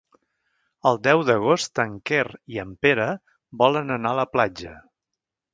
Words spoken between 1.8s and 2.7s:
en Quer i